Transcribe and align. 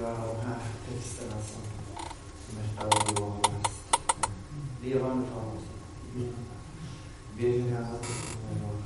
göra 0.00 0.26
de 0.26 0.46
här 0.46 0.58
texterna 0.88 1.36
som 1.42 1.62
Märta 2.56 2.86
och 2.86 3.18
Johan 3.18 3.32
har 3.32 3.52
läst 3.52 3.80
levande 4.82 5.26
för 5.26 5.40
oss. 5.40 5.64
Ber 7.36 7.42
dig 7.42 7.60
Herre 7.60 7.84
att 7.84 8.02
du 8.02 8.08
kommer 8.08 8.72
och 8.72 8.80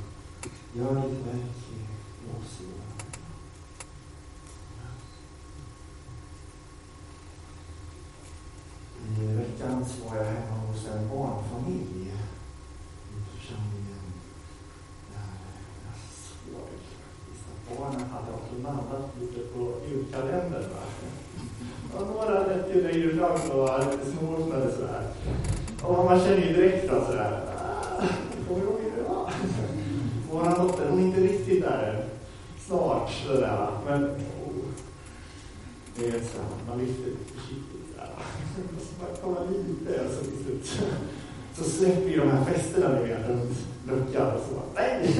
gör 0.72 1.08
ditt 1.08 1.26
verk 1.26 1.56
i 1.70 2.30
oss, 2.36 2.60
Johan. 2.60 2.84
I 9.20 9.36
veckan 9.36 9.84
så 9.84 10.08
var 10.08 10.16
jag 10.16 10.24
hemma 10.24 10.56
hos 10.56 10.86
en 10.86 11.08
barnfamilj 11.08 12.12
i 13.10 13.38
församlingen 13.38 14.12
där 15.12 15.28
jag 15.84 15.96
såg 16.12 16.68
att 17.52 17.78
barnen 17.78 18.10
hade 18.10 18.32
också 18.32 18.54
laddat 18.62 19.10
lite 19.20 19.40
på 19.40 19.80
julkalendern. 19.88 20.70
Va? 20.70 20.82
Och 21.96 22.06
några 22.06 22.46
lät 22.46 22.74
ju 22.74 22.82
längre 22.82 23.16
fram 23.16 23.50
och 23.50 23.58
var 23.58 23.78
lite 23.78 24.16
småortnade 24.18 24.72
sådär. 24.72 25.02
Och 25.82 26.04
man 26.04 26.20
känner 26.20 26.46
ju 26.46 26.52
direkt 26.52 26.90
då 26.90 27.04
sådär, 27.04 27.40
ah, 27.58 28.02
kommer 28.48 28.60
du 28.60 28.66
ihåg 28.66 28.80
hur 28.82 29.02
det 29.02 29.08
var? 29.08 29.30
Vår 30.30 30.64
dotter, 30.64 30.88
hon 30.90 30.98
är 30.98 31.02
inte 31.02 31.20
riktigt 31.20 31.62
där 31.62 31.94
än. 31.94 32.08
Snart 32.66 33.10
sådär. 33.26 33.68
Men 33.86 34.04
oh, 34.04 34.64
det 35.96 36.06
är 36.06 36.10
såhär, 36.10 36.48
man 36.68 36.78
lyfter 36.78 37.04
lite 37.04 37.32
försiktigt 37.34 37.86
sådär. 37.92 38.08
Så 38.80 38.94
bara 39.00 39.16
komma 39.22 39.50
lite 39.50 40.04
och 40.04 40.10
så 40.10 40.24
till 40.24 40.44
slut 40.44 40.80
så 41.58 41.64
släpper 41.64 42.08
ju 42.08 42.20
de 42.20 42.30
här 42.30 42.44
festerna 42.44 42.88
ni 42.88 43.08
vet 43.08 43.28
runt 43.28 43.58
luckan 43.88 44.26
och 44.26 44.40
så. 44.48 44.54
bara, 44.54 44.66
Nej! 44.74 45.14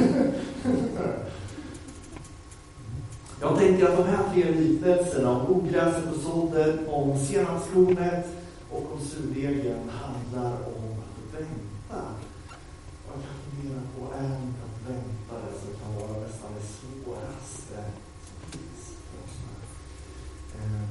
Jag 3.44 3.58
tänker 3.58 3.86
att 3.86 3.96
de 3.96 4.04
här 4.04 4.24
tre 4.32 4.50
liknelserna 4.50 5.30
om 5.30 5.56
ogräset 5.56 6.04
och 6.14 6.20
sådden, 6.20 6.88
om 6.88 7.18
senapskornet 7.18 8.26
och 8.70 8.92
om 8.92 9.01
surdegen 9.01 9.90
handlar 9.90 10.52
om 10.52 10.98
att 11.04 11.40
vänta. 11.40 12.02
Och 13.06 13.12
jag 13.12 13.23
kan 13.24 13.36
fundera 13.45 13.80
på, 13.96 14.14
är 14.14 14.24
inte 14.24 14.60
att 14.68 14.90
vänta 14.90 15.46
det 15.46 15.59
som 15.60 15.70
kan 15.80 15.95
vara 15.95 16.20
nästan 16.26 16.51
det 16.54 16.66
svåraste 16.66 17.84
som 18.26 18.51
finns 18.51 18.82
för 19.09 19.24
oss? 19.24 19.36
Ehm, 20.58 20.88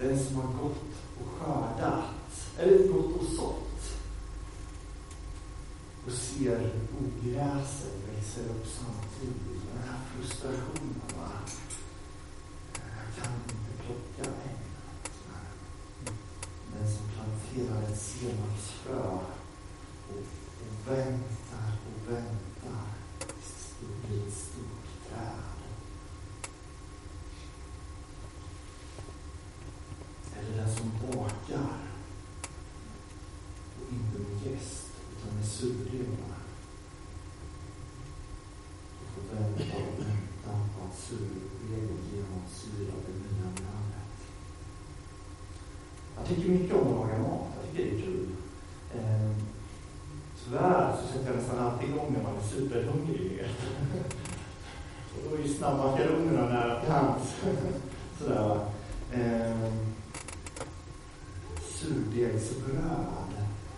den 0.00 0.24
som 0.24 0.36
har 0.36 0.52
gått 0.62 0.92
och 1.20 1.28
skördat, 1.38 2.04
eller 2.58 2.88
gått 2.88 3.20
och 3.20 3.26
sått 3.36 3.66
och 6.06 6.12
ser 6.12 6.70
ogräset 7.00 7.96
växer 8.08 8.42
upp 8.42 8.66
samtidigt. 8.66 9.62
Den 9.72 9.82
här 9.88 10.00
frustrationen. 10.12 11.00
Va? 11.18 11.28
Jag 12.74 13.24
kan 13.24 13.32
inte 13.34 13.82
plocka 13.84 14.30
än. 14.30 14.56
Den 16.72 16.96
som 16.96 17.06
planterar 17.14 17.82
ett 17.82 18.00
senapsfrö 18.00 18.98
och, 18.98 19.22
och 20.08 20.22
väntar 20.88 21.72
och 21.86 22.12
väntar 22.12 22.86
tills 23.18 23.74
blir 24.06 24.26
ett 24.26 24.34
stort 24.34 25.08
träd. 25.08 25.56
Eller 30.38 30.56
den 30.56 30.76
som 30.76 30.90
bakar 31.06 31.76
och 33.76 33.92
inte 33.92 34.18
med 34.18 34.52
jäst 34.52 34.90
utan 35.12 35.36
med 35.36 35.46
surdegar. 35.46 36.36
Du 38.98 39.22
får 39.22 39.36
vänta 39.36 39.76
och 39.76 39.98
vänta 39.98 40.68
på 40.78 40.84
att 40.86 40.98
surdegen 40.98 41.98
genomsyrar 42.12 43.00
det 43.06 43.12
nya 43.12 43.50
brödet. 43.54 44.18
Jag 46.16 46.26
tycker 46.26 46.50
mycket 46.50 46.76
om 46.76 46.88
att 46.88 46.94
laga 46.94 47.18
mat. 47.18 47.48
Jag 47.56 47.70
tycker 47.70 47.90
det 47.90 47.96
är 47.96 48.02
kul. 48.02 48.26
Eh, 48.94 49.30
tyvärr 50.44 50.96
så 50.96 51.12
sätter 51.12 51.26
jag 51.26 51.36
nästan 51.36 51.58
alltid 51.58 51.88
igång 51.88 52.12
när 52.12 52.22
man 52.22 52.36
är 52.36 52.40
superhungrig. 53.16 53.46
och 55.14 55.30
då 55.30 55.36
är 55.36 55.42
ju 55.42 55.54
snabbmakaronerna 55.54 56.48
nära 56.48 56.80
till 56.80 56.90
hands. 56.90 57.34
Sådär 58.18 58.48
va. 58.48 58.66
Eh, 59.12 59.72
surdegsbröd. 61.68 63.32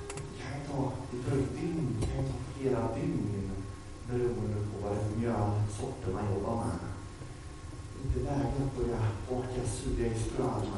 Det 0.09 0.43
kan 0.43 0.61
ju 0.61 0.67
ta, 0.71 0.93
det 1.11 1.31
tar 1.31 1.37
ett 1.37 1.61
dygn, 1.61 1.97
kan 2.01 2.25
ju 2.25 2.31
ta 2.33 2.39
flera 2.59 2.95
dygn 2.95 3.51
beroende 4.11 4.55
på 4.55 4.89
vad 4.89 4.97
det 4.97 5.01
är 5.01 5.09
för 5.09 5.19
mjölsorter 5.19 6.13
man 6.13 6.35
jobbar 6.35 6.57
med. 6.57 6.79
Inte 8.05 8.19
läge 8.19 8.53
att 8.65 8.77
börja 8.77 8.99
baka 9.31 9.69
surdegsbröd. 9.69 10.69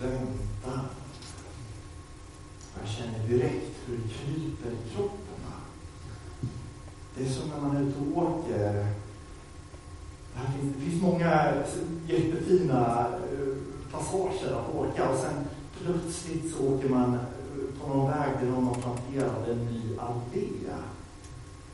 Vänta. 0.00 0.80
Jag 2.80 2.88
känner 2.88 3.28
direkt 3.28 3.75
hur 3.86 3.96
det 3.96 4.08
kryper 4.08 4.70
i 4.70 4.94
kroppen. 4.94 5.26
Det 7.14 7.24
är 7.24 7.28
som 7.28 7.48
när 7.48 7.60
man 7.60 7.76
är 7.76 7.80
ute 7.80 7.98
och 7.98 8.22
åker. 8.22 8.86
Det, 10.34 10.60
finns, 10.60 10.74
det 10.76 10.90
finns 10.90 11.02
många 11.02 11.52
jättefina 12.06 13.06
eh, 13.32 13.56
passager 13.92 14.52
att 14.52 14.74
åka 14.74 15.08
och 15.08 15.18
sen 15.18 15.44
plötsligt 15.82 16.54
så 16.54 16.74
åker 16.74 16.88
man 16.88 17.14
eh, 17.14 17.80
på 17.80 17.88
någon 17.88 18.10
väg 18.10 18.30
där 18.40 18.46
någon 18.46 18.64
har 18.64 18.74
planterat 18.74 19.48
en 19.48 19.66
ny 19.66 19.98
allé. 19.98 20.48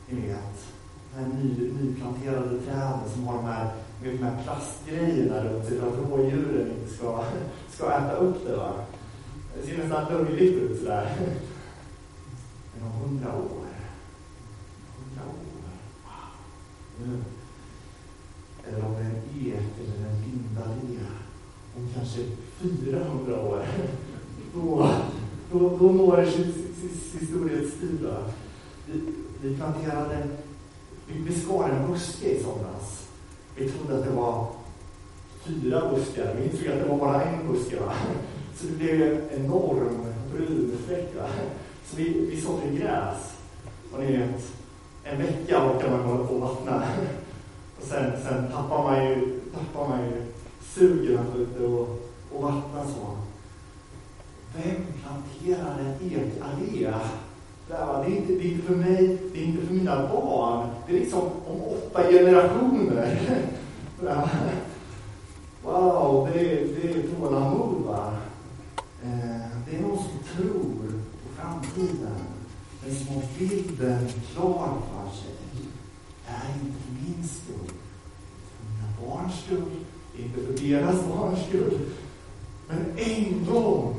Ni 0.09 0.27
vet, 0.27 0.65
de 1.13 1.19
här 1.19 1.27
ny, 1.27 1.71
nyplanterade 1.81 2.59
träden 2.59 3.09
som 3.13 3.27
har 3.27 3.35
de 3.35 3.45
här, 3.45 3.69
vet, 4.03 4.19
de 4.19 4.23
här 4.23 4.43
plastgrejerna 4.43 5.43
runt 5.43 5.65
sig 5.65 5.79
för 5.79 5.87
att 5.87 6.11
rådjuren 6.11 6.71
inte 6.71 6.93
ska, 6.93 7.23
ska 7.69 7.91
äta 7.91 8.15
upp 8.15 8.47
det. 8.47 8.55
Va? 8.55 8.73
Det 9.55 9.67
ser 9.67 9.77
nästan 9.77 10.13
löjligt 10.13 10.53
ut 10.53 10.79
sådär 10.79 11.17
var 12.83 12.91
om 12.91 13.09
hundra 13.09 13.29
år, 13.35 13.67
hundra 14.97 15.23
år, 15.27 15.43
wow. 16.03 17.05
Mm. 17.05 17.23
Eller 18.67 18.85
om 18.85 18.93
det 18.93 18.99
är 18.99 19.05
en 19.05 19.47
ek 19.47 19.69
eller 19.79 20.09
en 20.09 20.21
lindallé 20.21 20.99
om 21.77 21.89
kanske 21.95 22.19
400 22.59 23.41
år, 23.41 23.65
då, 24.53 24.89
då, 25.51 25.77
då 25.77 25.91
når 25.91 26.17
det 26.17 26.31
sitt, 26.31 26.55
sitt 26.55 27.21
historietid. 27.21 28.07
Vi, 28.85 29.01
vi 29.41 29.55
planterade, 29.55 30.27
vi 31.07 31.19
beskar 31.19 31.69
en 31.69 31.91
buske 31.91 32.29
i 32.29 32.43
somras. 32.43 33.07
Vi 33.55 33.69
trodde 33.69 33.97
att 33.97 34.05
det 34.05 34.11
var 34.11 34.47
fyra 35.43 35.89
buskar, 35.89 36.35
vi 36.35 36.45
insåg 36.45 36.67
att 36.67 36.79
det 36.79 36.89
var 36.89 36.97
bara 36.97 37.23
en 37.23 37.47
buske. 37.47 37.79
Va? 37.79 37.93
Så 38.55 38.65
det 38.67 38.73
blev 38.73 39.01
en 39.01 39.45
enorm 39.45 40.05
brunfläck. 40.33 41.15
Så 41.85 41.97
vi, 41.97 42.27
vi 42.29 42.41
sådde 42.41 42.77
gräs. 42.77 43.33
Och 43.93 43.99
ni 43.99 44.17
vet, 44.17 44.51
en 45.03 45.17
vecka 45.17 45.65
orkar 45.65 45.89
man 45.89 45.99
hålla 45.99 46.27
på 46.27 46.33
och 46.33 46.41
vattna. 46.41 46.83
Och 47.77 47.83
sen, 47.83 48.11
sen 48.23 48.51
tappar 48.51 48.83
man 48.83 49.05
ju, 49.05 49.39
tappar 49.53 49.89
man 49.89 50.05
ju 50.05 50.21
sugen 50.61 51.19
att 51.19 51.35
ute 51.35 51.65
och, 51.65 52.11
och 52.31 52.41
vattna 52.43 52.83
så. 52.83 53.17
Vem 54.55 54.75
planterar 55.01 55.79
en 55.79 56.11
ekallé? 56.11 56.93
Det 57.67 57.73
är, 57.73 58.07
inte, 58.07 58.33
det 58.33 58.39
är 58.39 58.51
inte 58.51 58.67
för 58.67 58.75
mig, 58.75 59.17
det 59.33 59.39
är 59.39 59.45
inte 59.45 59.65
för 59.65 59.73
mina 59.73 60.07
barn. 60.07 60.67
Det 60.87 60.95
är 60.95 60.99
liksom 60.99 61.21
om 61.21 61.61
åtta 61.61 62.03
generationer. 62.11 63.19
Wow, 65.63 66.29
det 66.33 66.39
är, 66.39 66.67
det 66.67 66.89
är 66.89 67.03
tålamod 67.15 67.83
va. 67.85 68.13
Eh, 69.03 69.47
det 69.65 69.77
är 69.77 69.81
någon 69.81 69.97
som 69.97 70.19
tror 70.35 70.63
på 71.23 71.41
framtiden. 71.73 72.15
Den 72.85 72.95
som 72.95 73.15
har 73.15 73.23
bilden 73.39 74.09
klar 74.33 74.77
för 74.91 75.17
sig. 75.17 75.35
Det 76.25 76.31
är 76.31 76.53
inte 76.63 76.77
för 76.83 76.91
min 76.91 77.27
skull. 77.27 77.75
För 78.57 78.65
mina 78.69 78.87
barns 79.01 79.43
skull 79.45 79.71
inte 80.17 80.41
för 80.41 80.67
deras 80.67 81.07
barns 81.07 81.47
skull. 81.47 81.79
Men 82.67 82.97
en 82.97 83.45
gång 83.45 83.95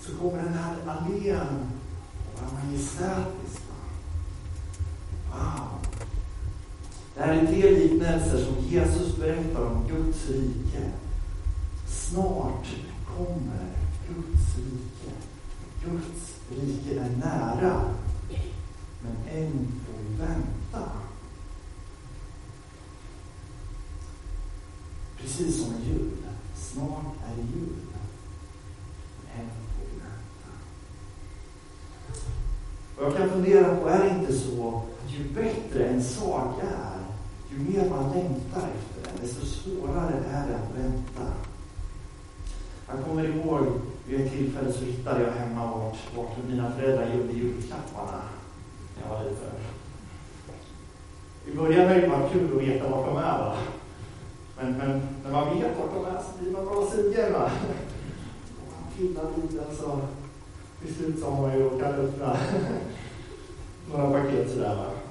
så 0.00 0.16
kommer 0.16 0.42
den 0.42 0.54
här 0.54 0.76
allén 0.86 1.70
att 2.34 2.42
vara 2.42 2.64
majestätisk. 2.64 3.62
Wow! 5.30 5.68
Det 7.14 7.20
här 7.20 7.34
är 7.34 7.46
tre 7.46 7.70
liknelser 7.70 8.44
som 8.44 8.68
Jesus 8.68 9.16
berättar 9.16 9.64
om 9.64 9.88
Guds 9.88 10.28
rike. 10.28 10.90
Snart 11.88 12.66
kommer 13.16 13.66
Guds 14.08 14.56
rike. 14.56 15.31
Guds 15.84 16.36
rike 16.50 17.00
är 17.00 17.10
nära. 17.10 17.94
Men 19.02 19.36
än 19.36 19.52
får 19.86 19.98
vi 20.02 20.16
vänta. 20.16 20.90
Precis 25.18 25.62
som 25.62 25.74
en 25.74 25.82
jul. 25.82 26.10
Snart 26.56 27.14
är 27.26 27.36
det 27.36 27.42
jul. 27.42 27.76
Men 29.16 29.40
än 29.40 29.48
får 29.48 29.86
vi 29.92 29.98
vänta. 29.98 30.52
Och 32.96 33.04
jag 33.04 33.16
kan 33.16 33.30
fundera 33.30 33.76
på, 33.76 33.88
är 33.88 34.04
det 34.04 34.20
inte 34.20 34.32
så 34.32 34.82
att 35.04 35.12
ju 35.12 35.24
bättre 35.34 35.86
en 35.86 36.04
sak 36.04 36.62
är, 36.62 36.98
ju 37.50 37.58
mer 37.58 37.90
man 37.90 38.12
längtar 38.12 38.68
efter 38.68 39.02
den, 39.02 39.20
desto 39.20 39.46
svårare 39.46 40.14
är 40.30 40.48
det 40.48 40.54
att 40.54 40.84
vänta. 40.84 41.32
Jag 42.88 43.04
kommer 43.04 43.24
ihåg 43.24 43.66
vid 44.06 44.20
ett 44.20 44.32
tillfälle 44.32 44.72
så 44.72 44.84
hittade 44.84 45.22
jag 45.22 45.32
hemma 45.32 45.66
vart, 45.66 46.16
vart 46.16 46.48
mina 46.48 46.72
föräldrar 46.72 47.14
gjorde 47.14 47.32
julklapparna 47.32 48.22
när 48.96 49.02
jag 49.02 49.18
var 49.18 49.24
liten. 49.24 49.52
I 51.46 51.56
början 51.56 51.88
är 51.88 52.00
det 52.00 52.08
bara 52.08 52.28
kul 52.28 52.56
att 52.56 52.62
veta 52.62 52.88
vart 52.88 53.06
de 53.06 53.16
är. 53.16 53.38
Va? 53.38 53.56
Men, 54.56 54.72
men 54.78 55.02
när 55.24 55.32
man 55.32 55.58
vet 55.58 55.78
vart 55.78 55.94
de 55.94 56.04
är 56.04 56.20
så 56.22 56.42
blir 56.42 56.52
man 56.52 56.64
bra 56.64 56.86
sugen. 56.92 57.32
Va? 57.32 57.50
Och 58.58 58.72
man 58.72 58.92
pillar 58.96 59.24
lite 59.42 59.54
så 59.54 59.68
alltså. 59.68 60.00
till 60.82 60.94
slut 60.94 61.20
så 61.20 61.30
har 61.30 61.42
man 61.42 61.58
ju 61.58 61.62
råkat 61.64 61.94
öppna 61.94 62.36
några 63.92 64.22
paket 64.22 64.50
sådär. 64.50 64.76
Va? 64.76 65.01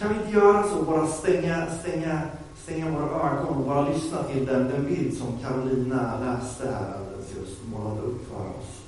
Kan 0.00 0.08
vi 0.08 0.14
inte 0.14 0.30
göra 0.30 0.62
så, 0.62 0.82
bara 0.82 1.06
stänga, 1.06 1.66
stänga, 1.80 2.20
stänga 2.62 2.90
våra 2.90 3.30
ögon 3.30 3.56
och 3.56 3.66
bara 3.66 3.88
lyssna 3.88 4.22
till 4.22 4.46
den, 4.46 4.68
den 4.68 4.84
bild 4.84 5.18
som 5.18 5.38
Carolina 5.38 6.20
läste 6.20 6.70
här 6.70 6.94
alldeles 6.94 7.36
just, 7.36 7.66
målade 7.72 8.00
upp 8.00 8.28
för 8.28 8.40
oss. 8.40 8.82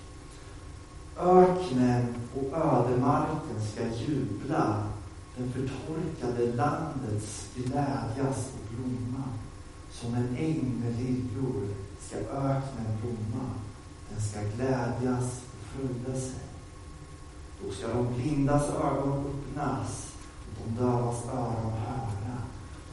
Öknen 1.19 2.15
och 2.35 2.59
ödemarken 2.59 3.61
ska 3.73 3.83
jubla 3.83 4.83
den 5.37 5.53
förtorkade 5.53 6.57
landets 6.57 7.47
glädjas 7.55 8.51
och 8.55 8.75
blomma. 8.75 9.25
Som 9.91 10.15
en 10.15 10.37
äng 10.39 10.83
med 10.85 10.97
liljor 10.99 11.69
ska 12.01 12.17
öknen 12.19 12.99
blomma. 13.01 13.51
Den 14.11 14.21
ska 14.21 14.41
glädjas 14.41 15.41
och 15.53 15.67
fröjda 15.67 16.21
sig. 16.21 16.43
Då 17.63 17.73
ska 17.73 17.89
de 17.89 18.15
blindas 18.15 18.69
ögon 18.69 19.25
öppnas 19.27 20.12
och 20.59 20.67
de 20.67 20.83
dövas 20.83 21.25
öron 21.27 21.73
höra. 21.73 22.39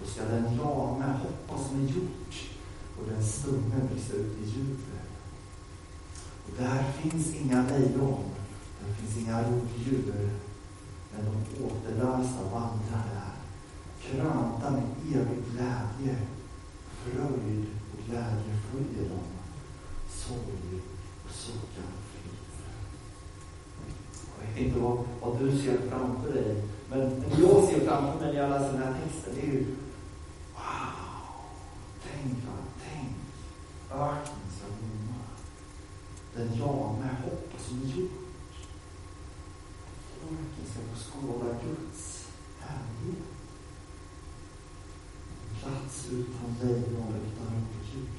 Då 0.01 0.09
ska 0.09 0.23
den 0.23 0.43
lame 0.43 1.05
hoppa 1.23 1.63
som 1.63 1.79
en 1.79 1.87
hjort 1.87 2.49
och 2.97 3.09
den 3.09 3.23
stumme 3.23 3.75
brista 3.91 4.13
ut 4.13 4.37
i 4.43 4.49
jubel. 4.49 5.09
Och 6.45 6.51
där 6.57 6.83
finns 6.91 7.35
inga 7.35 7.67
lejon, 7.67 8.23
där 8.79 8.93
finns 8.93 9.17
inga 9.17 9.41
rovdjur 9.41 10.29
men 11.11 11.25
de 11.25 11.63
återlösa 11.63 12.43
vandrar 12.51 13.05
där, 13.13 13.33
krönta 14.01 14.71
med 14.71 14.83
evig 15.13 15.43
glädje. 15.51 16.17
Fröjd 17.03 17.65
och 17.93 18.05
glädje 18.05 18.59
följer 18.71 19.09
dem. 19.09 19.27
Sorg 20.09 20.81
och 21.25 21.31
suckan 21.31 21.91
flyter. 22.11 22.71
Jag 24.39 24.47
vet 24.47 24.67
inte 24.67 24.79
vad, 24.79 24.97
vad 25.21 25.39
du 25.39 25.57
ser 25.57 25.77
framför 25.89 26.33
dig, 26.33 26.63
men 26.89 27.23
jag 27.39 27.63
ser 27.63 27.85
framför 27.85 28.19
mig 28.19 28.33
när 28.33 28.41
jag 28.41 28.49
läser 28.49 28.73
den 28.73 28.83
här 28.83 28.95
texten, 29.03 29.33
det 29.35 29.41
är 29.41 29.51
ju 29.51 29.65
wow! 30.53 31.45
Tänk, 32.03 32.37
tänk! 32.83 33.15
Öknen 33.91 34.49
ska 34.57 34.65
blomma. 34.65 35.19
Den 36.39 36.53
jame 36.53 37.09
hoppas 37.23 37.67
som 37.67 37.79
gjort. 37.79 38.11
folken 40.21 40.65
ska 40.71 40.79
få 40.81 40.99
skåda 40.99 41.55
Guds 41.63 42.27
härlighet. 42.59 43.23
En 45.49 45.55
plats 45.59 46.07
utan 46.11 46.55
lejon, 46.61 47.15
utan 47.15 47.47
rovdjur. 47.53 48.09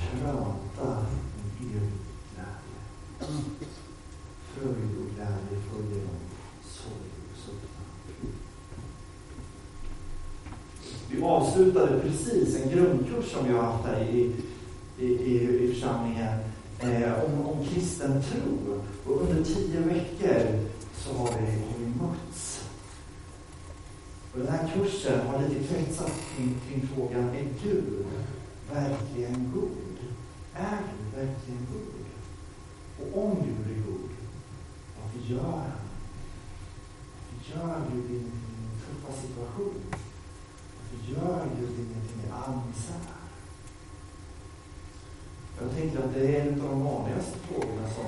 Krönta 0.00 1.06
med 1.36 1.76
evig 1.76 1.92
glädje. 2.34 2.80
Fröjd 4.54 4.98
och 4.98 5.14
glädje 5.14 5.62
följer 5.70 6.06
dem, 6.06 6.20
sorg 6.62 7.10
och 7.32 7.38
sucktan. 7.38 7.88
Vi 11.10 11.22
avslutade 11.58 12.00
precis 12.00 12.56
en 12.56 12.70
grundkurs 12.70 13.32
som 13.32 13.46
vi 13.46 13.52
har 13.52 13.62
haft 13.62 13.84
här 13.84 14.00
i, 14.00 14.32
i, 14.98 15.06
i, 15.06 15.64
i 15.64 15.74
församlingen 15.74 16.38
eh, 16.80 17.24
om, 17.24 17.46
om 17.46 17.64
kristen 17.64 18.22
tro. 18.22 18.80
Och 19.06 19.20
under 19.20 19.44
tio 19.44 19.80
veckor 19.80 20.58
så 20.96 21.12
har 21.12 21.28
vi, 21.28 21.46
har 21.46 21.78
vi 21.78 21.86
mötts. 21.86 22.64
Och 24.32 24.38
den 24.38 24.48
här 24.48 24.70
kursen 24.74 25.26
har 25.26 25.42
lite 25.42 25.74
kretsat 25.74 26.12
kring, 26.36 26.54
kring 26.68 26.88
frågan, 26.94 27.28
är 27.28 27.48
Gud 27.62 28.06
verkligen 28.72 29.52
god? 29.54 29.96
Är 30.54 30.78
Gud 30.78 31.26
verkligen 31.26 31.66
god? 31.72 32.04
Och 33.00 33.22
om 33.24 33.36
Gud 33.36 33.76
är 33.76 33.82
god, 33.90 34.10
varför 35.00 35.32
gör 35.32 35.42
han? 35.42 35.70
Varför 37.30 37.60
gör 37.60 37.80
Gud 37.92 38.10
ingenting 38.10 38.48
i 38.48 38.60
min 38.60 38.80
tuffa 38.80 39.12
situation? 39.22 39.74
Varför 40.90 41.12
gör 41.12 41.46
Gud 41.60 41.70
ingenting 41.70 42.20
i 42.26 42.30
all 42.32 42.60
misär? 42.68 43.18
Jag 45.60 45.76
tänker 45.76 45.98
att 45.98 46.14
det 46.14 46.36
är 46.36 46.40
en 46.40 46.60
av 46.60 46.68
de 46.68 46.84
vanligaste 46.84 47.38
frågorna 47.38 47.88
som, 47.94 48.04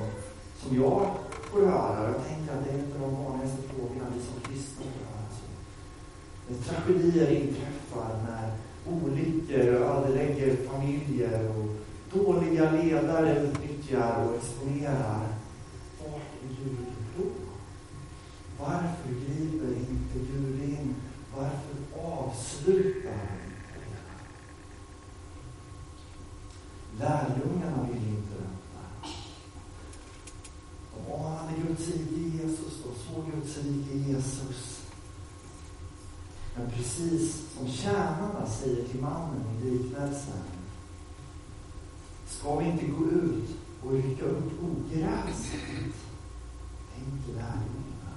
som 0.70 0.78
jag 0.78 1.10
får 1.50 1.66
höra. 1.66 2.10
Jag 2.10 2.26
tänker 2.26 2.52
att 2.52 2.64
det 2.64 2.70
är 2.70 2.74
en 2.74 2.92
av 2.92 3.00
de 3.00 3.24
vanligaste 3.24 3.62
frågorna 3.62 4.06
vi 4.14 4.20
som 4.22 4.40
kristna 4.40 4.84
får 4.84 5.04
höra. 5.04 5.24
Alltså, 5.26 5.44
när 6.48 6.56
tragedier 6.58 7.30
inträffar, 7.30 8.10
när 8.26 8.52
olyckor 8.92 9.60
ödelägger 9.60 10.56
familjer 10.56 11.48
och 11.48 11.76
dåliga 12.18 12.70
ledare 12.70 13.40
utnyttjar 13.40 14.24
och 14.24 14.34
exponerar. 14.34 15.26
Vart 15.98 16.30
är 16.42 16.48
Gud 16.64 16.86
då? 17.16 17.24
Varför 18.58 19.08
griper 19.08 19.68
inte 19.90 20.18
Gud 20.32 20.62
in? 20.64 20.94
Varför 21.36 21.74
avslutar 22.12 23.10
han 23.10 23.38
inte? 23.46 23.90
Lärjungarna 26.98 27.88
vill 27.92 28.08
inte 28.08 28.34
vänta. 28.34 28.60
De 31.68 31.76
anade 31.92 32.20
Jesus, 32.20 32.82
de 32.84 33.14
såg 33.14 33.24
Guds 33.34 33.56
rike 33.56 33.94
i 33.94 34.12
Jesus. 34.12 34.80
Men 36.56 36.70
precis 36.70 37.42
som 37.58 37.68
tjänarna 37.68 38.46
säger 38.46 38.88
till 38.88 39.00
mannen 39.00 39.44
i 39.62 39.70
liknelsen. 39.70 40.42
Ska 42.28 42.56
vi 42.58 42.64
inte 42.64 42.86
gå 42.86 43.04
ut 43.04 43.50
och 43.84 43.92
rycka 43.92 44.24
upp 44.24 44.52
ogräset? 44.62 45.94
Tänker 46.94 47.32
lärjungarna. 47.32 48.16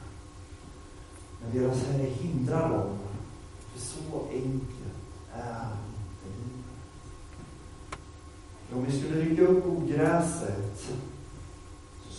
Men 1.42 1.58
deras 1.58 1.84
Herre 1.84 2.10
hindrar 2.10 2.70
dem. 2.70 2.98
För 3.74 3.80
så 3.80 4.28
enkelt 4.32 4.94
är 5.34 5.68
om 8.76 8.86
vi 8.86 9.00
skulle 9.00 9.22
rycka 9.22 9.42
upp 9.42 9.66
ogräset 9.66 10.92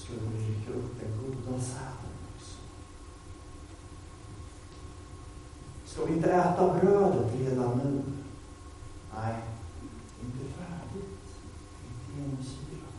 skulle 0.04 0.20
vi 0.20 0.52
rycka 0.52 0.70
upp 0.70 1.00
den 1.00 1.12
goda 1.22 1.60
säden 1.60 2.14
också. 2.36 2.56
Ska 5.86 6.04
vi 6.04 6.12
inte 6.14 6.32
äta 6.32 6.78
brödet 6.78 7.34
redan 7.40 7.78
nu? 7.78 8.02
Nej, 9.14 9.42
inte 10.22 10.44
färdigt. 10.52 11.24
Inte 11.88 12.20
genomsyrat. 12.20 12.94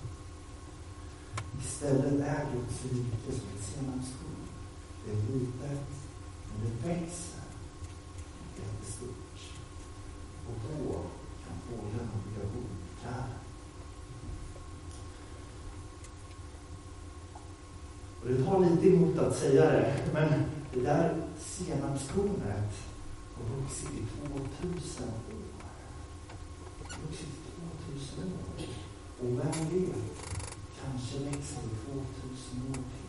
Istället 1.60 2.28
är 2.28 2.46
Guds 2.54 2.84
rike 2.84 3.32
som 3.40 3.50
ett 3.56 3.64
senapskorn. 3.64 4.48
Det 5.06 5.12
är 5.12 5.40
litet, 5.40 5.88
men 6.50 6.66
det 6.66 6.88
växer 6.88 7.44
jättestort. 8.58 9.40
Och 10.48 10.56
då 10.64 10.94
kan 11.46 11.58
fåglarna 11.70 12.12
bygga 12.26 12.46
boträd. 12.48 13.36
Och 18.56 18.62
lite 18.62 18.88
emot 18.88 19.18
att 19.18 19.38
säga 19.38 19.72
det, 19.72 19.94
men 20.14 20.30
det 20.74 20.80
där 20.80 21.14
senapskornet 21.40 22.72
har 23.36 23.62
vuxit 23.62 23.90
i 23.90 24.06
2000 24.62 25.08
år. 25.08 25.46
Vuxit 27.08 27.28
i 27.28 27.52
2000 27.92 28.24
år. 28.24 28.68
Och 29.20 29.30
vem 29.30 29.82
vet, 29.82 29.96
kanske 30.82 31.18
växer 31.18 31.62
det 31.64 31.78
2000 31.86 32.70
år 32.70 32.74
till. 32.74 33.06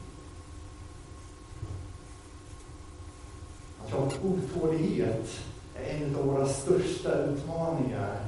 Att 3.80 3.90
ha 3.92 4.28
otålighet 4.28 5.28
är 5.74 6.04
en 6.04 6.16
av 6.16 6.26
våra 6.26 6.48
största 6.48 7.24
utmaningar. 7.24 8.26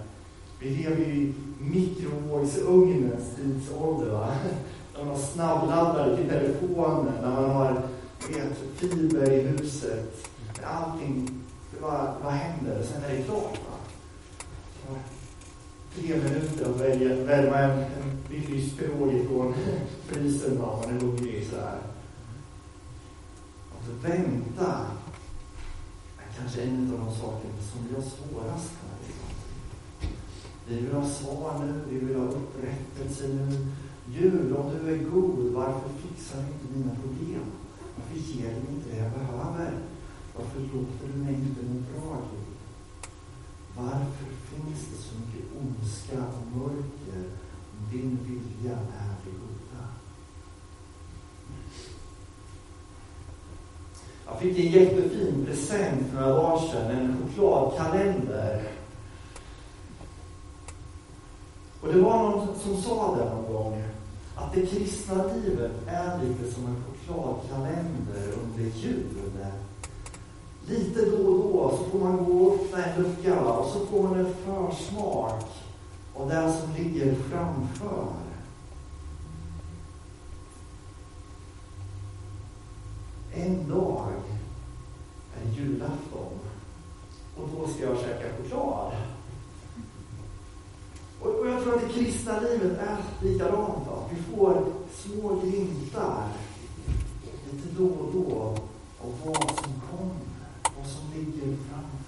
Vi 0.61 0.71
lever 0.71 1.05
ju 1.05 1.13
i 1.13 1.35
mikrovågsugnens 1.59 3.37
tidsålder. 3.37 4.11
Va? 4.11 4.35
När 4.99 5.05
man 5.05 5.14
har 5.14 5.23
snabbladdare 5.23 6.17
till 6.17 6.28
telefonen, 6.28 7.14
när 7.23 7.31
man 7.31 7.50
har 7.50 7.83
fiber 8.76 9.33
i 9.33 9.43
huset. 9.43 10.28
Allting, 10.64 11.31
bara 11.81 12.14
vad 12.23 12.33
händer? 12.33 12.83
Sen 12.83 13.05
är 13.05 13.17
det 13.17 13.23
klart. 13.23 13.61
Va? 14.88 14.97
Tre 15.95 16.17
minuter 16.17 16.71
att 16.71 16.81
välja, 16.81 17.25
värma 17.25 17.59
en, 17.59 17.71
en 17.71 18.19
biffyspirog 18.31 19.14
ifrån 19.14 19.55
frysen 20.07 20.62
om 20.62 20.81
man 20.81 20.97
är 20.97 21.00
hungrig. 21.00 21.47
Så 21.50 21.57
här. 21.57 21.78
vänta 24.02 24.87
är 26.19 26.38
kanske 26.38 26.62
en 26.62 26.93
av 26.93 27.07
de 27.07 27.14
saker 27.14 27.49
som 27.73 27.88
vi 27.88 27.95
har 27.95 28.02
svårast 28.02 28.73
med. 28.73 28.99
Vi 30.69 30.81
vill 30.81 30.95
ha 30.95 31.09
svar 31.09 31.59
nu, 31.67 31.81
vi 31.90 32.07
vill 32.07 32.17
ha 32.17 32.25
upprättelse 32.25 33.28
nu. 33.28 33.67
Gud, 34.17 34.57
om 34.57 34.71
du 34.71 34.95
är 34.95 34.99
god, 34.99 35.53
varför 35.53 35.88
fixar 36.03 36.38
du 36.43 36.47
inte 36.47 36.79
mina 36.79 36.95
problem? 37.03 37.45
Varför 37.97 38.17
ger 38.17 38.49
du 38.49 38.55
mig 38.55 38.75
inte 38.75 38.91
det 38.91 38.97
jag 38.97 39.12
behöver? 39.12 39.73
Varför 40.37 40.61
låter 40.61 41.07
du 41.12 41.19
mig 41.19 41.35
inte 41.35 41.62
må 41.62 41.81
bra, 41.81 42.17
Gud? 42.31 42.49
Varför 43.77 44.27
finns 44.50 44.81
det 44.91 45.03
så 45.03 45.15
mycket 45.19 45.50
ondska 45.61 46.19
och 46.19 46.59
mörker 46.59 47.23
om 47.73 47.91
din 47.93 48.19
vilja 48.25 48.77
är 48.77 49.15
det 49.25 49.31
goda? 49.31 49.85
Jag 54.27 54.38
fick 54.38 54.59
en 54.59 54.73
jättefin 54.73 55.47
present 55.47 56.11
för 56.11 56.21
några 56.21 56.35
dagar 56.35 56.69
sedan, 56.69 56.91
en 56.91 57.17
chokladkalender. 57.37 58.69
Och 61.81 61.93
det 61.93 62.00
var 62.00 62.23
någon 62.23 62.59
som 62.59 62.83
sa 62.83 63.17
det 63.17 63.25
någon 63.25 63.53
gång, 63.53 63.83
att 64.38 64.52
det 64.54 64.66
kristna 64.66 65.25
livet 65.25 65.73
är 65.87 66.18
lite 66.25 66.52
som 66.54 66.66
en 66.66 66.85
chokladkalender 66.85 68.33
under 68.42 68.64
jul. 68.64 69.07
Lite 70.68 71.11
då 71.11 71.16
och 71.16 71.52
då 71.52 71.78
så 71.78 71.90
får 71.90 71.99
man 71.99 72.25
gå 72.25 72.45
och 72.45 72.54
öppna 72.54 72.85
en 72.85 73.02
lucka 73.02 73.40
och 73.40 73.66
så 73.66 73.87
får 73.87 74.02
man 74.02 74.18
en 74.18 74.35
försmak 74.35 75.45
av 76.14 76.28
det 76.28 76.52
som 76.52 76.85
ligger 76.85 77.14
framför. 77.14 78.07
En 83.35 83.68
dag 83.68 84.07
är 85.37 85.45
det 85.45 85.61
julafton 85.61 86.38
och 87.37 87.49
då 87.57 87.68
ska 87.68 87.83
jag 87.83 87.99
käka 87.99 88.37
choklad. 88.37 88.92
Och, 91.21 91.35
och 91.35 91.49
jag 91.49 91.62
tror 91.62 91.75
att 91.75 91.80
det 91.80 91.92
kristna 91.92 92.40
livet 92.40 92.78
är 92.78 92.97
likadant. 93.23 93.88
Vi 94.11 94.23
får 94.23 94.65
små 94.95 95.41
glimtar 95.41 96.29
lite 97.53 97.69
då 97.79 97.85
och 97.85 98.12
då 98.12 98.55
av 99.00 99.12
vad 99.25 99.50
som 99.50 99.73
kommer, 99.91 100.49
vad 100.77 100.87
som 100.87 101.03
ligger 101.15 101.57
framför. 101.57 101.99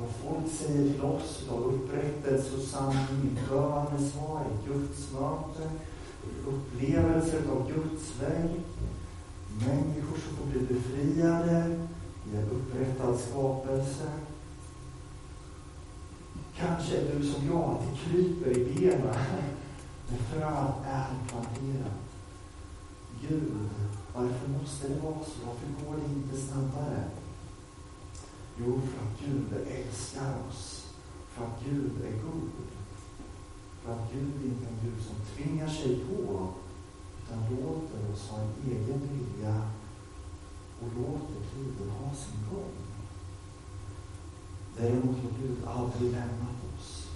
Vad 0.00 0.10
folk 0.22 0.52
säger 0.52 0.92
till 0.92 1.02
oss 1.02 1.42
idag, 1.44 1.74
upprättelse 1.74 2.56
och 2.56 2.62
sanning, 2.62 3.38
bön, 3.50 3.84
bönesvar, 3.84 4.44
gudsmöte, 4.66 5.70
upplevelser 6.46 7.42
av 7.50 7.72
Guds 7.72 8.20
verk, 8.20 8.60
människor 9.58 10.18
som 10.26 10.36
får 10.36 10.46
bli 10.50 10.60
befriade 10.60 11.86
i 12.32 12.36
en 12.36 12.50
upprättad 12.50 13.18
skapelse. 13.18 14.10
Kanske 16.56 16.96
är 16.96 17.18
du 17.18 17.32
som 17.32 17.46
jag, 17.46 17.62
att 17.62 17.80
det 17.80 18.10
kryper 18.10 18.58
i 18.58 18.64
benen 18.64 19.14
när 20.08 20.18
fröet 20.18 20.74
är 20.86 21.14
planterat. 21.28 22.00
Gud, 23.28 23.70
varför 24.14 24.48
måste 24.48 24.88
det 24.88 25.00
vara 25.00 25.24
så? 25.24 25.46
Varför 25.46 25.84
går 25.84 25.96
det 25.96 26.14
inte 26.14 26.36
snabbare? 26.36 27.04
Jo, 28.58 28.80
för 28.80 29.06
att 29.06 29.20
Gud 29.20 29.66
älskar 29.68 30.34
oss. 30.48 30.86
För 31.28 31.44
att 31.44 31.64
Gud 31.64 31.92
är 32.06 32.22
god. 32.22 32.50
För 33.82 33.92
att 33.92 34.12
Gud 34.12 34.44
inte 34.44 34.66
är 34.66 34.68
en 34.68 34.78
Gud 34.82 35.04
som 35.04 35.16
tvingar 35.34 35.68
sig 35.68 36.04
på, 36.04 36.48
utan 37.22 37.56
låter 37.56 38.12
oss 38.12 38.28
ha 38.28 38.38
en 38.40 38.70
egen 38.70 39.00
vilja 39.00 39.70
och 40.80 40.88
låter 40.96 41.54
tiden 41.54 41.90
ha 41.90 42.14
sin 42.14 42.40
gång. 42.50 42.74
Däremot 44.76 45.16
har 45.16 45.30
Gud 45.42 45.64
aldrig 45.66 46.12
lämnat 46.12 46.56
oss. 46.78 47.08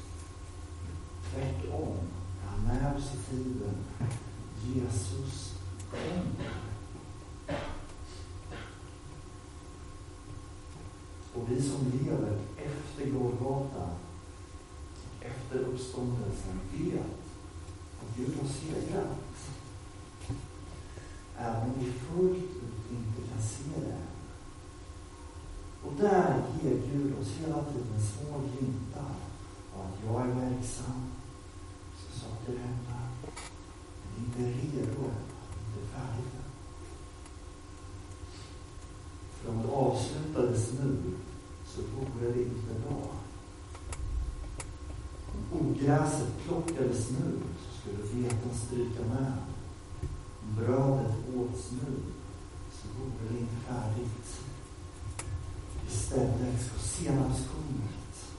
Tvärtom 1.30 1.96
är 2.42 2.48
han 2.48 2.60
med 2.60 2.96
oss 2.96 3.14
i 3.14 3.30
tiden. 3.30 3.74
Jesus 4.74 5.54
kommer. 5.90 6.50
Och 11.34 11.50
vi 11.50 11.62
som 11.78 11.90
lever 11.98 12.38
efter 12.56 13.10
Golgata, 13.10 13.88
efter 15.20 15.58
uppståndelsen, 15.58 16.60
vet 16.72 17.00
att 18.00 18.16
Gud 18.16 18.38
har 18.40 18.48
segrat. 18.48 19.18
Även 21.38 21.62
om 21.62 21.74
vi 21.78 21.92
fullt 21.92 22.36
ut 22.36 22.90
inte 22.90 23.30
kan 23.32 23.42
se 23.42 23.80
det. 23.80 23.98
Och 25.82 25.92
där 26.00 26.42
ger 26.62 26.80
Gud 26.92 27.18
oss 27.20 27.28
hela 27.40 27.64
tiden 27.64 28.00
små 28.00 28.38
glimtar 28.38 29.14
av 29.76 29.86
att 29.86 30.04
jag 30.04 30.22
är 30.22 30.34
verksam, 30.34 31.10
så 31.96 32.20
saker 32.20 32.58
hända. 32.58 32.98
Men 34.04 34.24
inte 34.24 34.42
redo 34.42 35.00
än, 35.04 35.24
inte 35.66 35.88
färdigt 35.92 36.34
än. 36.34 36.50
För 39.32 39.50
om 39.50 39.62
det 39.62 39.72
avslutades 39.72 40.72
nu 40.72 41.14
så 41.78 41.80
vore 41.82 42.32
det 42.32 42.42
inte 42.42 42.74
bra. 42.88 43.10
Om 46.08 46.26
plockades 46.44 47.10
nu 47.10 47.38
så 47.60 47.80
skulle 47.80 48.22
veten 48.22 48.54
stryka 48.66 49.02
med. 49.08 49.32
Om 50.42 50.54
brödet 50.56 51.14
åts 51.36 51.72
nu 51.72 51.92
så 52.72 52.88
vore 52.98 53.32
det 53.32 53.38
inte 53.38 53.56
färdigt. 53.66 54.40
Istället 55.88 56.60
ska 56.66 56.78
senapskornet 56.78 58.32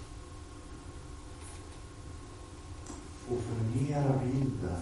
få 3.28 3.36
förmera 3.36 4.20
bilden 4.24 4.82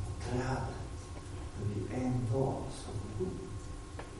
av 0.00 0.22
trädet 0.28 0.80
där 1.58 1.66
vi 1.74 2.04
en 2.04 2.26
dag 2.32 2.62
ska 2.82 2.92
få 2.92 3.24
bo. 3.24 3.30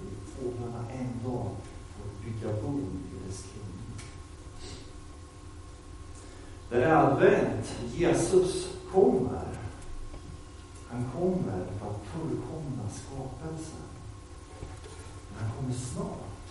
Och 0.01 0.29
fåglarna 0.29 0.91
en 0.91 1.31
dag 1.31 1.51
får 1.97 2.25
bygga 2.25 2.63
bo 2.63 2.79
i 2.79 3.27
dess 3.27 3.43
kring. 3.43 3.71
Det 6.71 6.85
är 6.85 6.95
advent. 6.97 7.60
Jesus 7.97 8.69
kommer. 8.93 9.49
Han 10.89 11.11
kommer 11.13 11.67
för 11.79 11.91
att 11.91 12.07
fullkomna 12.13 12.89
skapelsen. 12.91 13.87
Men 15.33 15.45
han 15.45 15.57
kommer 15.57 15.75
snart. 15.75 16.51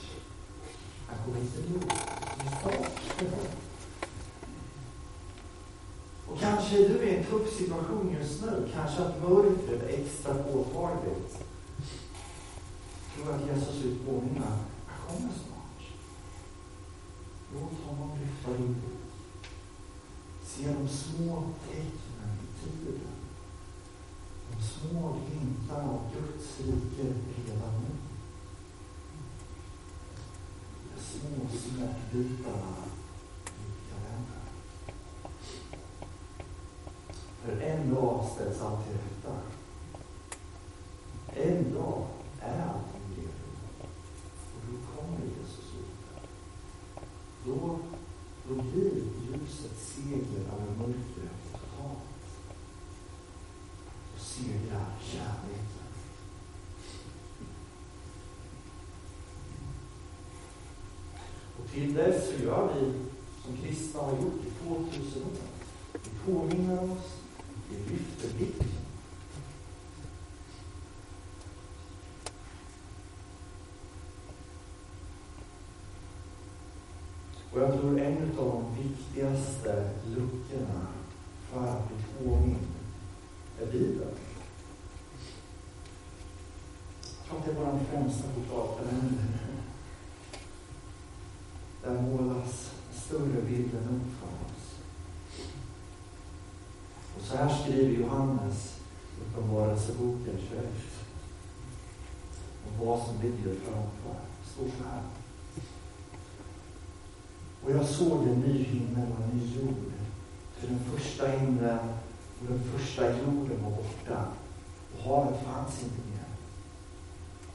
Han 1.07 1.17
kommer 1.25 1.39
inte 1.39 1.59
nu. 1.59 1.79
Snart. 2.61 2.99
Och 6.27 6.39
kanske 6.39 6.85
är 6.85 6.89
du 6.89 7.03
i 7.03 7.15
en 7.15 7.23
tuff 7.23 7.57
situation 7.57 8.15
just 8.19 8.41
nu. 8.41 8.69
Kanske 8.73 9.01
att 9.01 9.21
mörkret 9.21 9.83
är 9.83 9.87
extra 9.87 10.33
påtagligt. 10.33 11.43
Jag 13.17 13.25
tror 13.25 13.35
att 13.35 13.57
Jesus 13.57 13.75
vill 13.75 13.99
påminna. 14.05 14.47
Han 14.87 15.07
kommer 15.07 15.33
snart. 15.33 15.81
Låt 17.53 17.87
honom 17.87 18.17
lyfta 18.19 18.61
din. 18.61 18.75
Se 20.59 20.65
de 20.65 20.87
små 20.87 21.43
tecknen 21.67 22.37
i 22.43 22.63
tiden. 22.63 23.11
De 24.51 24.63
små 24.63 25.15
glimtarna 25.27 25.89
av 25.89 25.99
Guds 26.13 26.59
rike 26.59 27.03
redan 27.03 27.73
nu. 27.81 27.95
De 30.95 31.01
små 31.01 31.49
smärtbitarna 31.59 32.75
i 33.45 33.89
kalendern. 33.89 34.49
För 37.43 37.61
en 37.61 37.95
dag 37.95 38.25
ställs 38.33 38.61
allt 38.61 38.85
till 38.85 38.93
rätta. 38.93 39.37
En 41.27 41.73
dag 41.73 42.07
är 42.41 42.61
allting 42.61 43.15
redo. 43.15 43.49
Och 44.55 44.61
då 44.71 45.01
kommer 45.01 45.19
Jesus 45.25 45.73
ut. 45.79 46.21
Då, 47.45 47.79
då 48.47 48.61
blir 48.61 48.88
ljuset 49.49 49.77
seger 49.77 50.39
över 50.39 50.75
mörkret 50.77 51.51
totalt. 51.51 51.99
Då 54.13 54.19
segrar 54.19 54.85
kärleken. 55.01 55.65
Och 61.59 61.71
till 61.71 61.93
dess 61.93 62.27
så 62.27 62.43
gör 62.43 62.73
vi 62.73 62.93
som 63.43 63.57
kristna 63.57 64.01
har 64.01 64.11
gjort 64.11 64.45
i 64.45 64.51
2000 64.67 65.23
år. 65.23 65.29
Vi 65.93 66.33
påminner 66.33 66.83
oss, 66.91 67.15
vi 67.69 67.93
lyfter 67.93 68.37
blicken. 68.37 68.79
Och 77.53 77.59
jag 77.65 77.79
tror 77.79 77.99
en 77.99 78.39
av 78.39 78.65
de 78.75 78.83
viktigaste 78.83 79.89
luckorna 80.05 80.87
för 81.51 81.67
att 81.67 81.87
bli 81.87 81.97
påmind 82.25 82.67
är 83.61 83.65
Bibeln. 83.65 84.11
Jag 87.03 87.27
tror 87.27 87.39
att 87.39 87.45
det 87.45 87.51
är 87.51 87.55
vår 87.55 87.79
främsta 87.91 88.23
chokladkalender. 88.35 89.25
Där 91.83 92.01
målas 92.01 92.71
större 92.93 93.41
bilden 93.41 93.83
upp 93.83 94.19
för 94.19 94.45
oss. 94.45 94.75
Och 97.15 97.21
så 97.21 97.37
här 97.37 97.49
skriver 97.79 97.99
Johannes 97.99 98.75
Uppenbarelseboken 99.21 100.37
21. 100.49 100.65
Och 102.65 102.87
vad 102.87 102.99
som 102.99 103.15
ligger 103.21 103.55
framför. 103.59 104.19
Står 104.45 104.65
så 104.65 104.83
här. 104.89 105.01
Och 107.63 107.71
jag 107.71 107.85
såg 107.85 108.27
en 108.27 108.39
ny 108.39 108.63
himmel 108.63 109.07
och 109.17 109.23
en 109.23 109.37
ny 109.37 109.55
jord. 109.55 109.91
För 110.57 110.67
den 110.67 110.79
första 110.79 111.27
himlen 111.27 111.79
och 112.39 112.45
den 112.49 112.63
första 112.63 113.09
jorden 113.09 113.63
var 113.63 113.71
borta 113.71 114.25
och 114.93 115.03
havet 115.03 115.43
fanns 115.45 115.83
inte 115.83 116.09
mer. 116.11 116.25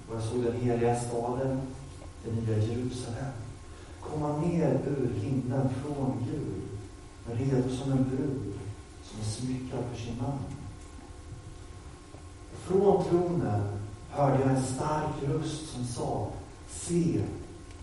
Och 0.09 0.17
jag 0.17 0.23
såg 0.23 0.43
den 0.43 0.61
heliga 0.61 1.01
staden, 1.01 1.61
det 2.25 2.33
nya 2.33 2.59
Jerusalem, 2.59 3.33
komma 4.01 4.39
ner 4.39 4.81
ur 4.87 5.21
himlen 5.21 5.69
från 5.69 6.27
Gud, 6.31 6.63
redo 7.39 7.77
som 7.77 7.93
en 7.93 8.05
brud 8.05 8.55
som 9.15 9.23
är 9.23 9.57
smyckad 9.57 9.85
för 9.93 10.03
sin 10.03 10.17
man. 10.23 10.39
Från 12.53 13.05
tronen 13.05 13.63
hörde 14.11 14.41
jag 14.41 14.51
en 14.51 14.63
stark 14.63 15.23
röst 15.23 15.69
som 15.69 15.85
sa, 15.85 16.29
se, 16.69 17.21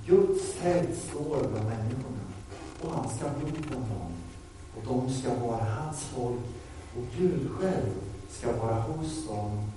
Guds 0.06 0.54
tält 0.62 0.98
står 1.10 1.48
bland 1.52 1.70
människorna 1.70 2.22
och 2.84 2.92
han 2.92 3.10
ska 3.10 3.26
bo 3.26 3.48
bland 3.70 3.86
dem 3.86 4.12
och 4.76 4.84
de 4.88 5.14
ska 5.14 5.36
vara 5.36 5.64
hans 5.64 6.04
folk 6.04 6.42
och 6.98 7.04
Gud 7.18 7.50
själv 7.52 7.92
ska 8.30 8.52
vara 8.52 8.82
hos 8.82 9.28
dem 9.28 9.72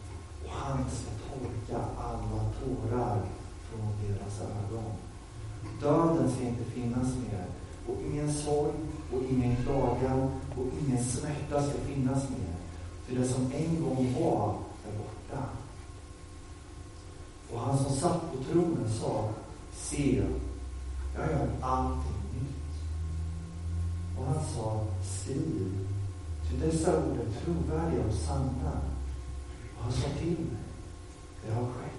och 0.45 0.51
han 0.51 0.79
ska 0.79 1.11
torka 1.29 1.85
alla 1.99 2.51
tårar 2.61 3.23
från 3.71 3.93
deras 4.03 4.41
ögon. 4.41 4.93
Döden 5.81 6.33
ska 6.33 6.43
inte 6.43 6.65
finnas 6.65 7.09
mer 7.17 7.47
och 7.87 7.97
ingen 8.11 8.33
sorg 8.33 8.73
och 9.13 9.23
ingen 9.31 9.57
klagan 9.57 10.31
och 10.57 10.67
ingen 10.83 11.05
smärta 11.05 11.63
ska 11.63 11.79
finnas 11.79 12.31
mer. 12.31 12.55
För 13.07 13.15
det 13.15 13.29
som 13.29 13.53
en 13.53 13.83
gång 13.85 14.15
var 14.21 14.57
är 14.89 14.99
borta. 14.99 15.43
Och 17.53 17.61
han 17.61 17.79
som 17.79 17.97
satt 17.97 18.33
på 18.33 18.45
tronen 18.45 18.91
sa, 19.01 19.29
se, 19.73 20.23
jag 21.15 21.31
gör 21.31 21.49
allting 21.61 22.23
nytt. 22.35 22.75
Och 24.19 24.25
han 24.27 24.45
sa, 24.55 24.87
skriv, 25.03 25.73
ty 26.51 26.57
dessa 26.57 26.99
ord 26.99 27.19
är 27.19 27.45
trovärdiga 27.45 28.05
och 28.05 28.15
sanna. 28.15 28.73
Och 29.77 29.83
han 29.83 29.93
sa 29.93 30.09
till 30.19 30.29
mig, 30.29 30.65
det 31.47 31.55
har 31.55 31.65
skett. 31.65 31.95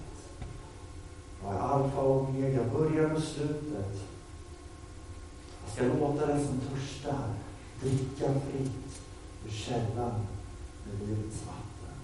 Jag 1.44 1.54
är 1.54 1.60
alfa 1.60 2.02
och 2.02 2.30
omega, 2.30 2.64
början 2.74 3.16
och 3.16 3.24
slutet. 3.24 4.15
Ska 5.76 5.84
låta 5.84 6.26
den 6.26 6.46
som 6.46 6.60
törstar 6.60 7.34
dricka 7.82 8.34
fritt 8.40 9.02
ur 9.46 9.52
källan 9.52 10.26
med 10.86 11.08
livets 11.08 11.44
vatten. 11.46 11.96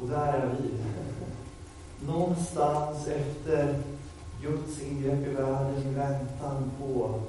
Och 0.00 0.08
där 0.08 0.32
är 0.32 0.56
vi. 0.60 0.70
Någonstans 2.06 3.06
efter 3.06 3.82
Guds 4.42 4.82
ingrepp 4.82 5.26
i 5.26 5.30
världen 5.30 5.82
i 5.82 5.94
väntan 5.94 6.70
på 6.78 7.20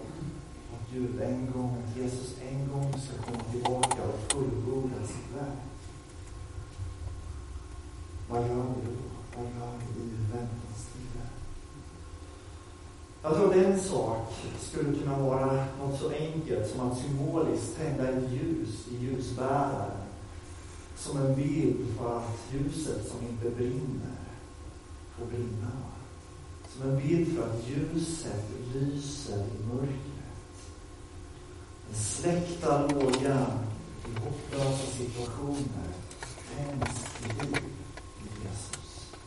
att 0.73 0.93
Gud 0.93 1.21
en 1.21 1.51
gång, 1.51 1.83
att 1.83 1.97
Jesus 1.97 2.35
en 2.51 2.69
gång 2.73 2.93
ska 2.93 3.31
komma 3.31 3.43
tillbaka 3.51 4.03
och 4.03 4.31
fullborda 4.31 5.07
sitt 5.07 5.35
verk. 5.35 5.67
Vad 8.29 8.41
gör 8.41 8.55
du? 8.55 8.97
Vad 9.35 9.45
gör 9.45 9.73
vi 9.95 10.01
i 10.03 10.15
väntanstider? 10.33 11.27
Jag 13.21 13.35
tror 13.35 13.49
att 13.49 13.55
en 13.55 13.79
sak 13.79 14.33
skulle 14.59 14.99
kunna 14.99 15.19
vara 15.19 15.65
något 15.79 15.99
så 15.99 16.09
enkelt 16.09 16.69
som 16.69 16.79
att 16.79 16.97
symboliskt 16.97 17.77
tända 17.77 18.09
ett 18.09 18.31
ljus 18.31 18.87
i 18.91 18.97
ljusbäraren. 18.97 19.97
Som 20.97 21.17
en 21.17 21.35
bild 21.35 21.97
för 21.97 22.17
att 22.17 22.39
ljuset 22.53 23.07
som 23.07 23.27
inte 23.27 23.49
brinner 23.49 24.17
får 25.17 25.25
brinna. 25.25 25.71
Som 26.69 26.89
en 26.89 26.97
bild 26.97 27.35
för 27.35 27.43
att 27.43 27.67
ljuset 27.67 28.43
lyser 28.73 29.37
i 29.37 29.65
mörkret. 29.73 29.97
Den 31.89 31.99
släckta 31.99 32.87
lågan 32.87 33.51
i 34.05 34.19
hopplösa 34.19 34.91
situationer 34.97 35.87
tänds 36.55 37.07